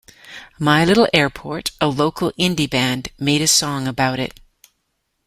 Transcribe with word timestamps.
My 0.57 0.83
Little 0.83 1.07
Airport, 1.13 1.69
a 1.79 1.87
local 1.87 2.31
indie 2.31 2.67
band, 2.67 3.09
made 3.19 3.43
a 3.43 3.47
song 3.47 3.87
about 3.87 4.19
it. 4.19 4.39